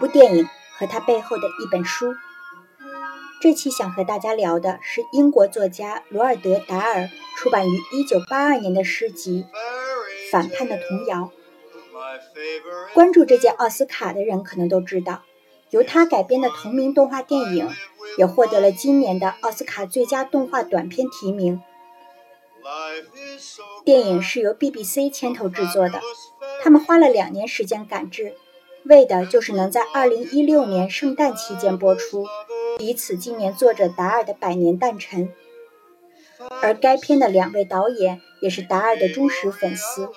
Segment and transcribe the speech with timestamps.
[0.00, 2.14] 部电影和它背后的一本书。
[3.40, 9.46] 这期想和大家聊的是英国作家罗尔德·达尔出版于1982年的诗集
[10.32, 11.30] 《反叛的童谣》。
[12.94, 15.22] 关注这届奥斯卡的人可能都知道，
[15.68, 17.68] 由他改编的同名动画电影
[18.16, 21.62] 也获得了今年的奥斯卡最佳动画短片提名。
[23.84, 26.00] 电影是由 BBC 牵头制作的，
[26.62, 28.34] 他们花了两年时间赶制，
[28.84, 32.26] 为的就是能在2016年圣诞期间播出。
[32.78, 35.30] 以此纪念作者达尔的百年诞辰，
[36.62, 40.08] 而该片的两位导演也是达尔的忠实粉丝，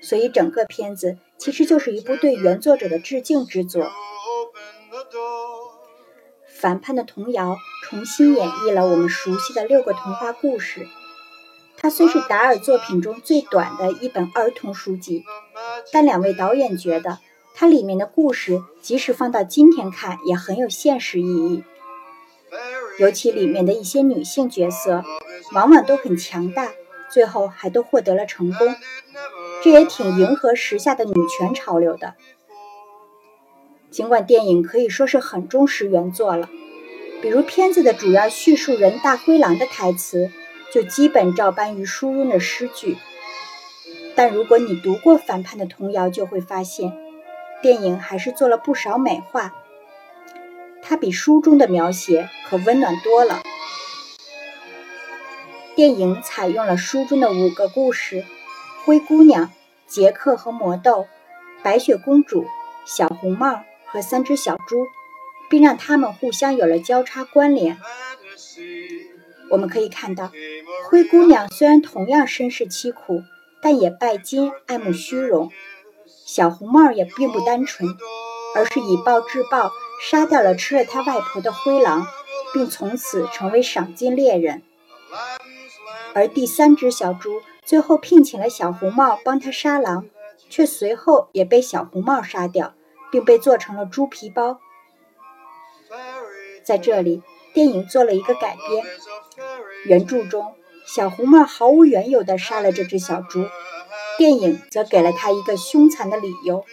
[0.00, 3.92] 所以整个片子其实就是一部对原作者的致敬之作。
[6.48, 10.88] 反叛的童谣重新演绎了我们熟悉的六个童话故事，
[11.76, 15.22] 它虽是达尔作品中最短的一本儿童书籍，
[15.92, 17.18] 但两位导演觉得。
[17.60, 21.64] 它里面的故事，即使放到今天看，也很有现实意义。
[23.00, 25.02] 尤其里面的一些女性角色，
[25.52, 26.70] 往往都很强大，
[27.10, 28.76] 最后还都获得了成功。
[29.64, 32.14] 这也挺迎合时下的女权潮流的。
[33.90, 36.48] 尽管电影可以说是很忠实原作了，
[37.20, 40.30] 比如片子的主要叙述人大灰狼的台词，
[40.72, 42.96] 就基本照搬于书中的诗句。
[44.14, 47.07] 但如果你读过《反叛的童谣》，就会发现。
[47.60, 49.52] 电影还是做了不少美化，
[50.80, 53.42] 它比书中的描写可温暖多了。
[55.74, 58.24] 电影采用了书中的五个故事：
[58.84, 59.50] 灰姑娘、
[59.86, 61.06] 杰克和魔豆、
[61.62, 62.46] 白雪公主、
[62.84, 64.86] 小红帽和三只小猪，
[65.50, 67.76] 并让它们互相有了交叉关联。
[69.50, 70.30] 我们可以看到，
[70.88, 73.22] 灰姑娘虽然同样身世凄苦，
[73.60, 75.50] 但也拜金、爱慕虚荣。
[76.28, 77.88] 小红帽也并不单纯，
[78.54, 82.06] 而是以暴制暴，杀掉了吃了他外婆的灰狼，
[82.52, 84.62] 并从此成为赏金猎人。
[86.12, 90.04] 而第三只小猪最后聘请了小红帽帮他杀狼，
[90.50, 92.74] 却随后也被小红帽杀掉，
[93.10, 94.60] 并被做成了猪皮包。
[96.62, 97.22] 在这里，
[97.54, 98.84] 电影做了一个改编，
[99.86, 100.54] 原著中
[100.84, 103.46] 小红帽毫无缘由地杀了这只小猪。
[104.18, 106.64] 电影则给了他一个凶残的理由：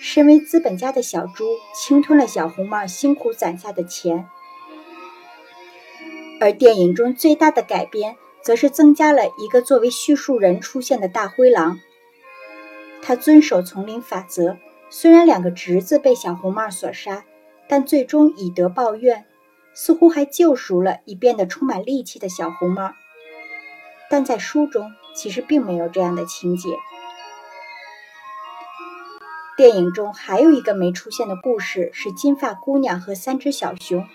[0.00, 1.44] 身为资本家的小猪
[1.74, 4.26] 侵吞了小红帽辛苦攒下的钱。
[6.40, 11.78] 而电影中最大的改编，则是增加了一个作为叙述人出现的大灰狼。
[13.02, 14.56] 他遵守丛林法则，
[14.88, 17.26] 虽然两个侄子被小红帽所杀，
[17.68, 19.26] 但最终以德报怨，
[19.74, 22.92] 似乎还救赎了已变得充满戾气的小红帽。
[24.08, 24.90] 但在书中。
[25.14, 26.70] 其实并没有这样的情节。
[29.56, 34.06] 电影中还有一个没出现的故事是金发姑娘和三只小熊。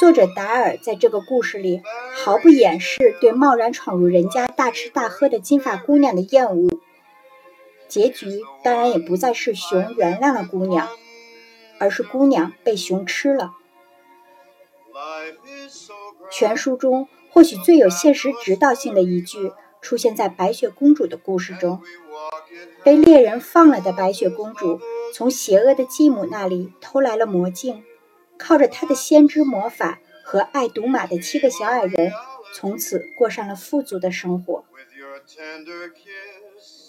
[0.00, 1.82] 作者达尔在这个故事里
[2.24, 6.70] 毫不掩饰对贸然闯入人家大吃大喝的金发姑娘的厌恶。
[7.86, 10.88] 结局当然也不再是熊原谅了姑娘，
[11.78, 13.52] 而是姑娘被熊吃了。
[16.30, 19.52] 全书中或许最有现实指导性的一句。
[19.82, 21.82] 出现在白雪公主的故事中，
[22.84, 24.80] 被猎人放了的白雪公主
[25.14, 27.82] 从邪恶的继母那里偷来了魔镜，
[28.38, 32.12] 靠着她的先知魔法和爱赌马的七个小矮人，
[32.54, 34.64] 从此过上了富足的生活。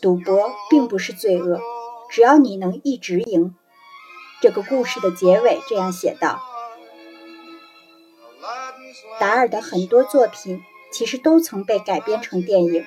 [0.02, 1.60] 赌博并不是罪恶，
[2.10, 3.56] 只要你能一直赢。
[4.42, 6.42] 这个故事的结尾这样写道：
[9.20, 10.62] 达尔的很多作品。
[10.92, 12.86] 其实都曾被改编成电影，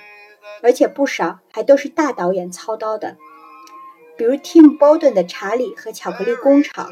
[0.63, 3.17] 而且不少还都是大导演操刀的，
[4.17, 6.91] 比如 Tim Burton 的《查理和巧克力工厂》，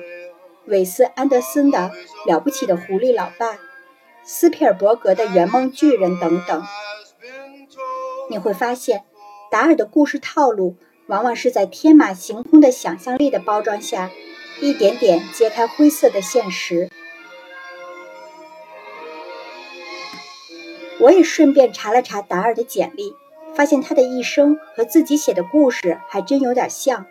[0.67, 1.79] 韦斯安德森的
[2.31, 3.53] 《了不起的狐狸老爸》，
[4.25, 6.63] 斯皮尔伯格的《圆梦巨人》等等。
[8.31, 9.05] 你会发现，
[9.51, 10.77] 达尔的故事套路
[11.07, 14.11] 往往是在天马行空的想象力的包装下，
[14.61, 16.89] 一点点揭开灰色的现实。
[21.03, 23.13] 我也顺便查了查达尔的简历，
[23.57, 27.07] 发现他的一生和自己写的故事还真有点像。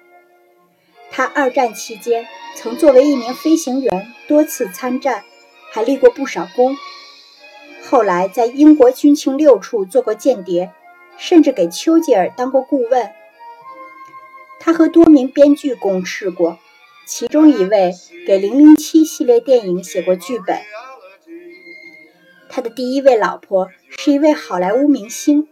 [1.10, 5.26] 他二战期间曾作为一名飞行员多次参战，
[5.72, 6.78] 还立过不少功。
[7.84, 10.72] 后来在英国军情六处做过间谍，
[11.18, 13.12] 甚至给丘吉尔当过顾问。
[14.62, 16.60] 他和多名编剧共事过，
[17.06, 17.92] 其中一位
[18.26, 20.62] 给《零零七》系列电影写过剧本。
[22.52, 25.48] 他的第一位老婆是一位好莱坞明星，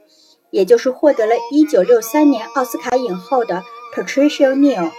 [0.52, 3.64] 也就是获得了1963年奥斯卡影后的
[3.96, 4.92] Patricia Neal。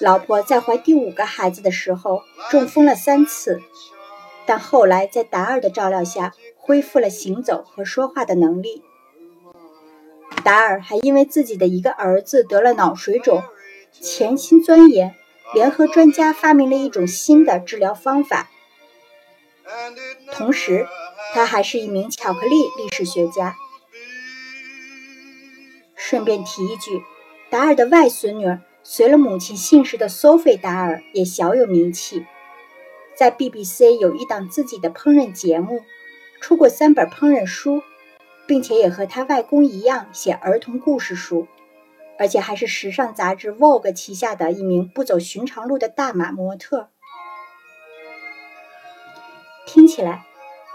[0.00, 3.60] 老婆在怀第五个孩子的时候中风了三次，
[4.46, 8.82] 但后来在达尔的照料下恢复了行走和说话的能力。
[10.42, 13.42] 达尔还因为自己的一个儿子得了脑水肿，
[13.92, 15.14] 潜心钻研，
[15.52, 18.50] 联合专家发明了一种新的治疗方法。
[20.34, 20.86] 同时，
[21.32, 23.56] 他还是一名巧克力历史学家。
[25.96, 27.02] 顺便提一句，
[27.50, 32.26] 达尔的外孙女随了母亲姓氏的 Sophie 达尔也小有名气，
[33.16, 35.82] 在 BBC 有一档自己的烹饪节目，
[36.40, 37.82] 出过三本烹饪书。
[38.46, 41.48] 并且也和他外公一样写儿童故事书，
[42.18, 46.90] 而且还是时尚杂志《Vogue》旗下的一名不走寻常路的大码模特。
[49.66, 50.24] 听起来，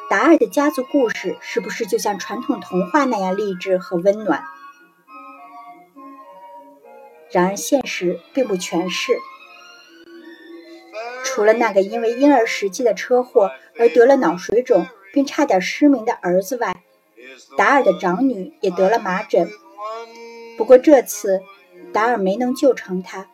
[0.10, 4.44] 达尔的家族故事是不是就像传统童话那样励志和温暖？
[7.32, 9.14] 然而，现实并不全是。
[11.24, 16.76] 除了那个因为婴儿时期的车祸而得了脑水肿并差点失明的儿子外，
[17.56, 19.50] 达尔的长女也得了麻疹，
[20.58, 21.42] 不过这次
[21.94, 23.28] 达尔没能救成她。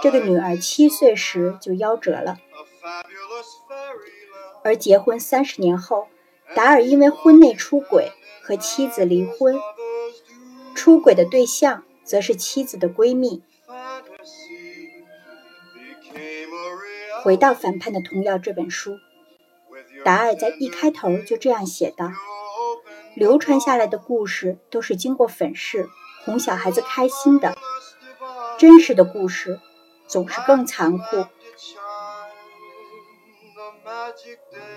[0.00, 2.38] 这个女儿七岁时就夭折了。
[4.68, 6.08] 而结婚三十年后，
[6.54, 8.12] 达尔因为婚内出轨
[8.42, 9.58] 和妻子离婚，
[10.74, 13.42] 出轨的对象则是妻子的闺蜜。
[17.22, 18.98] 回到《反叛的童谣》这本书，
[20.04, 22.10] 达尔在一开头就这样写道。
[23.14, 25.88] 流传下来的故事都是经过粉饰，
[26.26, 27.56] 哄小孩子开心的。
[28.58, 29.60] 真实的故事
[30.06, 31.24] 总是更残酷。
[34.28, 34.67] magic day.